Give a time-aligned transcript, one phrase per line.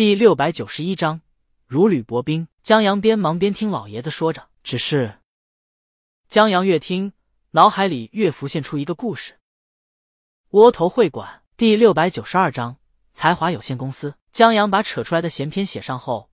[0.00, 1.20] 第六百九十一章
[1.66, 2.48] 如履薄冰。
[2.62, 5.18] 江阳边忙边听老爷子说着，只是
[6.26, 7.12] 江阳越听，
[7.50, 9.38] 脑海里越浮现出一个故事。
[10.52, 12.78] 窝头会馆第六百九十二章
[13.12, 14.14] 才华有限公司。
[14.32, 16.30] 江阳把扯出来的闲篇写上后，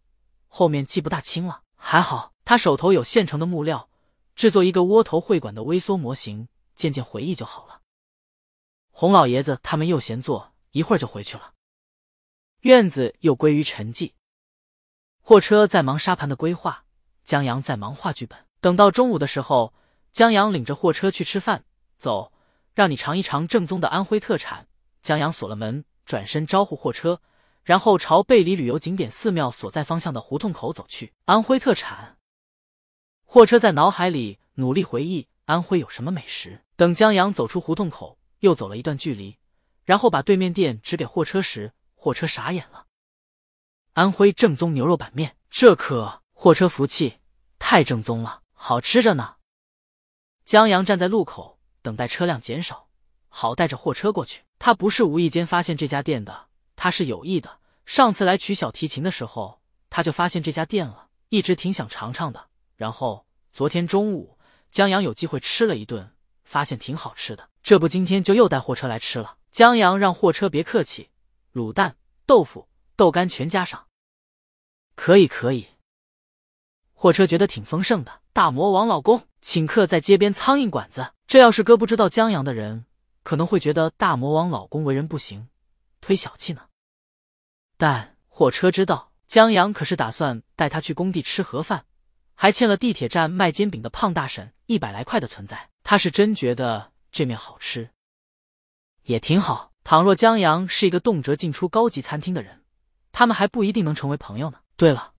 [0.47, 1.63] 后面记不大清了。
[1.75, 3.89] 还好他手头有现成的木料，
[4.33, 7.81] 制作一个窝头会馆的微缩模型，渐渐回忆就好了。
[8.91, 11.55] 洪老爷子他们又闲坐，一会儿就回去了。
[12.61, 14.13] 院子又归于沉寂，
[15.21, 16.85] 货车在忙沙盘的规划，
[17.23, 18.45] 江阳在忙画剧本。
[18.59, 19.75] 等到中午的时候，
[20.11, 21.65] 江阳领着货车去吃饭。
[21.99, 22.33] 走，
[22.73, 24.67] 让你尝一尝正宗的安徽特产。
[25.03, 27.21] 江阳锁了门，转身招呼货车，
[27.63, 31.13] 然后朝背离旅游景点寺庙所在方向的胡同口走去。
[31.25, 32.17] 安徽特产，
[33.23, 36.63] 货车在脑海里努力回忆安徽有什么美食。
[36.75, 39.37] 等江阳走出胡同口，又走了一段距离，
[39.85, 41.73] 然后把对面店指给货车时。
[42.07, 42.85] 货车傻眼了，
[43.91, 47.17] 安徽正宗牛肉板面，这可货车服气，
[47.59, 49.35] 太正宗了，好吃着呢。
[50.45, 52.87] 江阳站在路口等待车辆减少，
[53.27, 54.43] 好带着货车过去。
[54.57, 57.59] 他不是无意间发现这家店的，他是有意的。
[57.85, 62.47] 上次来取小提琴的时候，他就发现这家店了，一直挺想尝尝的。
[62.77, 64.39] 然后昨天中午，
[64.71, 66.09] 江阳有机会吃了一顿，
[66.45, 69.35] 发现挺好吃的，这不今天就又带货车来吃了。
[69.51, 71.09] 江阳让货车别客气。
[71.57, 73.87] 卤蛋、豆腐、豆干全加上，
[74.95, 75.67] 可以可以。
[76.93, 78.21] 货车觉得挺丰盛的。
[78.33, 82.85] 大魔王老公请客在街边苍蝇馆子，这要是哥不知道江阳的人，
[83.23, 85.49] 可能会觉得大魔王老公为人不行，
[86.01, 86.67] 忒小气呢。
[87.77, 91.85] 但货车知道江阳可是打算带他去工地吃盒饭，
[92.35, 95.69] 还欠了地铁站卖煎饼的胖大婶一百来块的存在。
[95.83, 97.89] 他是真觉得这面好吃，
[99.03, 99.71] 也挺好。
[99.89, 102.65] 倘若江阳是一个动辄进出高级餐厅的人，
[103.13, 104.59] 他们还不一定能成为朋友呢。
[104.75, 105.13] 对了，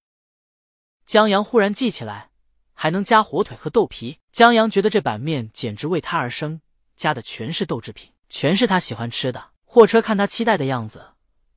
[1.07, 2.29] 江阳忽然记起来，
[2.75, 4.21] 还能加火腿和豆皮。
[4.31, 6.61] 江阳觉得这板面简直为他而生，
[6.97, 9.53] 加的全是豆制品，全是他喜欢吃的。
[9.65, 11.15] 货车看他期待的样子，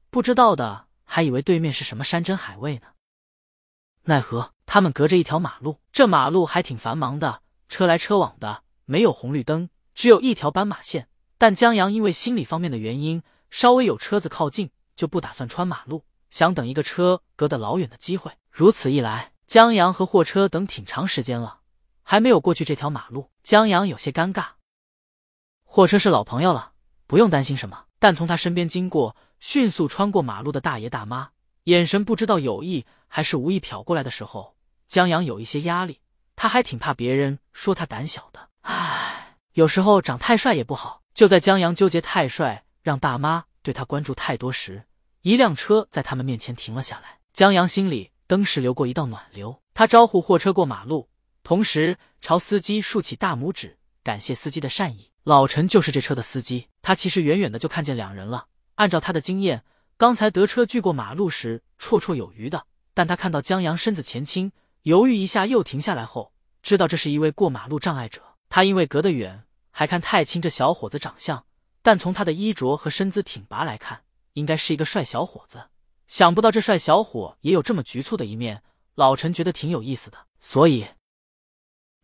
[0.10, 2.88] 不知道的还以为对面是什么山珍海味呢。
[4.04, 11.10] 奈何他们隔着一条马路，这马路还挺繁忙的，车来车往的，没有红绿灯，只有一条斑马线。
[11.42, 18.32] 但江阳因为心理方面的原因，稍微有车子靠近就不打算穿马路，想等一个车隔得老远的机会。
[18.52, 21.62] 如此一来，江阳和货车等挺长时间了，
[22.04, 23.32] 还没有过去这条马路。
[23.42, 24.50] 江阳有些尴尬。
[25.64, 26.74] 货车是老朋友了，
[27.08, 27.86] 不用担心什么。
[27.98, 31.32] 但从他身边经过，迅速穿过马路的大爷大妈，
[31.64, 34.56] 眼神不知道有意还是无意瞟过来的时候，
[34.88, 36.02] 江阳有一些压力。
[36.36, 38.50] 他还挺怕别人说他胆小的。
[38.62, 39.01] 唉，
[39.54, 41.02] 有时候长太帅也不好。
[41.14, 44.86] 就在江阳纠结太帅让大妈对他关注太多时，
[45.24, 47.20] 一辆车在他们面前停了下来。
[47.34, 51.10] 江阳心里登时流过一道暖流，他招呼货车过马路，
[51.44, 55.12] 同时朝司机竖起大拇指，感谢司机的善意。
[55.24, 58.48] 老陈就是这车的司机，他其实远远的就看见两人了。
[58.76, 59.64] 按照他的经验，
[59.98, 64.54] 刚才得车距过马路时绰绰有余的，但他看到江阳身子前倾，
[64.84, 66.32] 犹豫一下又停下来后，
[66.64, 68.22] 知道这是一位过马路障碍者。
[68.52, 69.46] 他因为隔得远。
[69.74, 71.46] 还看太清这小伙子长相，
[71.82, 74.02] 但从他的衣着和身姿挺拔来看，
[74.34, 75.70] 应该是一个帅小伙子。
[76.08, 78.62] 想不到这帅小伙也有这么局促的一面，
[78.96, 80.86] 老陈觉得挺有意思的，所以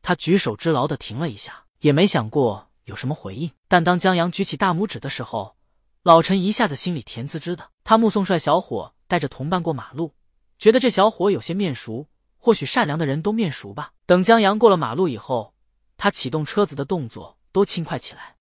[0.02, 3.52] 他举手之劳的停了一下，也没想过有什么回应。
[3.68, 5.57] 但当江阳举起大拇指的时候，
[6.03, 7.69] 老陈一下子心里甜滋滋的。
[7.84, 10.16] 他目送帅小伙带着同伴过马路，
[10.57, 12.07] 觉得这小伙有些面熟，
[12.38, 13.91] 或许善良的人都面熟吧。
[14.06, 15.53] 等江阳过了马路以后，
[15.97, 17.35] 他启动车子的动作。
[17.53, 18.35] 都轻快起来，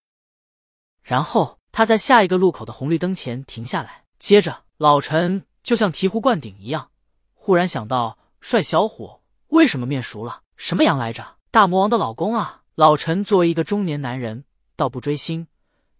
[1.02, 4.04] 然后他在下一个路口的红绿灯前停下来。
[4.18, 6.90] 接着，老陈就像醍醐灌顶一样，
[7.32, 10.42] 忽然想到帅小伙为什么面熟了？
[10.58, 11.36] 什么羊来着？
[11.50, 12.64] 大魔王的老公啊！
[12.74, 15.46] 老陈作为一个中年男人，倒不追星，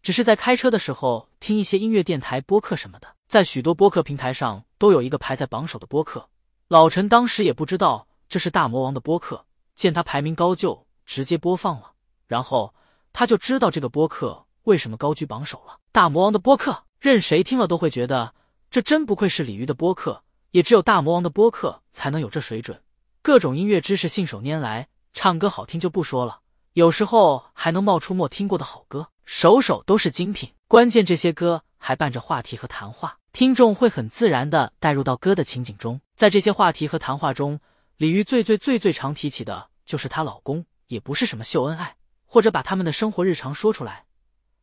[0.02, 6.28] 只是在开车的时候听一些音乐电台播客什么的，在许多播客平台上都有一个排在榜首的播客。
[6.68, 11.92] 老陈当时也不知道这是大魔王的播客，见他排名高就直接播放了，
[12.26, 12.74] 然后。
[13.18, 15.78] 他就知道这个播客为什么高居榜首了。
[15.90, 18.34] 大魔王的播客，任谁听了都会觉得
[18.70, 22.82] 这真不愧是鲤鱼的播客，也只有大魔王的播客才能有这水准。
[23.22, 26.40] 各种音乐知识信手拈来，唱歌好听就不说了，
[26.74, 30.52] 有时候还能冒出没听过的好歌，首首都是精品。
[30.68, 35.98] 关键这些歌还伴着话题和谈话，听众会很自然的带入到歌的情景中。
[36.14, 37.58] 在这些话题和谈话中，
[37.96, 41.96] 鲤鱼最最最最常提起的就是她老公，也不是什么秀恩爱。
[42.28, 44.04] 或者把他们的生活日常说出来，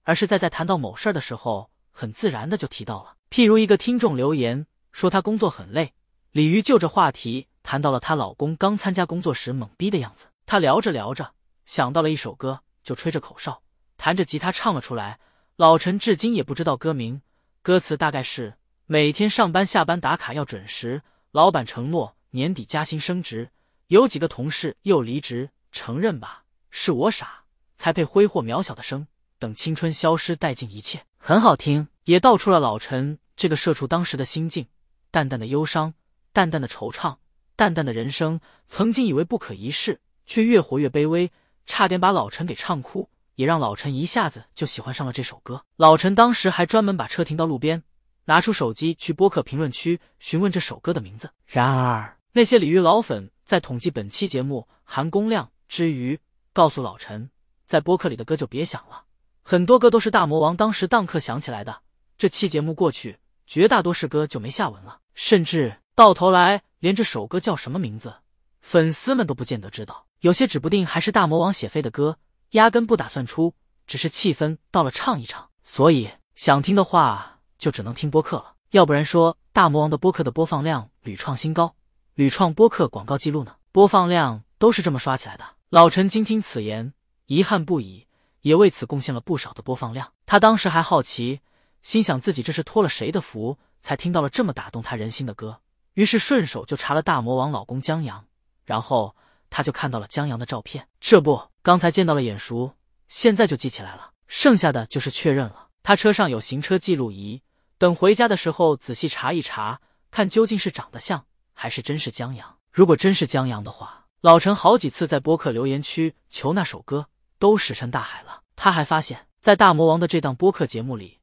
[0.03, 3.15] 而是在在谈到某事儿的时候，很自然的就提到了。
[3.29, 5.93] 譬如一个听众留言说她工作很累。
[6.31, 10.25] 鲤鱼就着话题谈到了她老公刚参加工作时懵逼的样子。
[10.45, 11.31] 她聊着聊着，
[11.65, 13.63] 想到了一首歌，就吹着口哨，
[13.95, 15.19] 弹着吉他唱了出来。
[15.55, 17.21] 老陈至今也不知道歌名，
[17.61, 18.55] 歌词大概是：
[18.87, 23.51] 每天上班下班打卡要准时，老板承诺年底加薪升职，
[23.87, 27.43] 有几个同事又离职，承认吧，是我傻，
[27.77, 29.07] 才配挥霍渺小的生。
[29.39, 34.67] 等青春消失殆尽一切，很好听，也道出了老陈这个社畜当时的心境：
[35.11, 35.93] 淡淡的忧伤，
[36.31, 37.17] 淡淡的惆怅，
[37.57, 38.39] 淡淡的人生。
[38.69, 41.29] 曾经以为不可一世，却越活越卑微，
[41.65, 45.65] 差点把老陈给唱哭，也让老陈一下子就喜欢上了这首歌。
[45.75, 47.83] 老陈当时还专门把车停到路边，
[48.25, 51.29] 拿出手机去播客评论区询问这首歌的名字。
[51.45, 56.19] 然而，那些鲤鱼老粉在统计本期节目含公量之余，
[56.53, 57.31] 告诉老陈，
[57.65, 59.05] 在播客里的歌就别想了。
[59.41, 61.81] 很多歌都是大魔王当时当刻想起来的，
[62.15, 63.17] 这期节目过去，
[63.47, 68.13] 绝大多数歌就没下文了，甚至到头来连这首歌叫什么名字，
[68.61, 70.05] 粉丝们都不见得知道。
[70.19, 72.19] 有些指不定还是大魔王写飞的歌，
[72.51, 73.55] 压根不打算出，
[73.87, 75.49] 只是气氛到了唱一唱。
[75.63, 78.53] 所以想听的话，就只能听播客了。
[78.69, 81.73] 要不然说大魔王的播客的播放量屡创新高，
[82.13, 83.55] 屡创播客广告记录呢？
[83.71, 85.43] 播放量都是这么刷起来的。
[85.73, 86.93] 老陈经听此言，
[87.25, 88.05] 遗憾不已。
[88.41, 90.13] 也为此贡献了不少的播放量。
[90.23, 91.39] 他当时还好奇，
[91.81, 95.61] 心想自己这是托了谁的福，才听到了这么打动他人心的歌。
[95.95, 98.23] 于是顺手就查了大魔王老公江阳，
[98.65, 99.15] 然后
[99.49, 100.87] 他就看到了江阳的照片。
[100.99, 102.75] 这不，刚才见到了眼熟，
[103.07, 104.11] 现在就记起来了。
[104.27, 105.69] 剩下的就是确认了。
[105.81, 107.41] 他车上有行车记录仪，
[107.79, 109.81] 等回家的时候仔细查一查，
[110.11, 112.59] 看究竟是长得像，还是真是江阳。
[112.71, 117.09] 如果真是江阳的话，老陈好几次在播客留言区求那首歌。
[117.39, 118.43] 都石沉大海了。
[118.55, 121.19] 他还发现，在大魔王的这档播客节目里，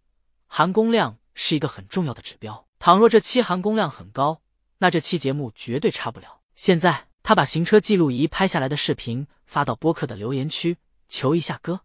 [0.47, 2.67] 含工量是一个很重要的指标。
[2.79, 4.43] 倘若这期含工量很高，
[4.76, 6.41] 那这期节目绝对差不了。
[6.55, 10.76] 现在他把行车记录仪拍下来的视频发到播客的留言区，
[11.08, 11.81] 求一下歌。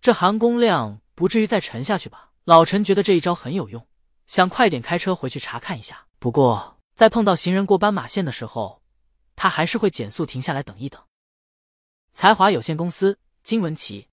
[0.00, 2.30] 这含工量不至于再沉下去吧？
[2.42, 3.86] 老陈觉得这一招很有用，
[4.26, 6.06] 想快点开车回去查看一下。
[6.18, 8.79] 不过在碰到行人过斑马线的时候，
[9.42, 11.02] 他还是会减速停下来等一等。
[12.12, 14.09] 才华有限公司，金文琪。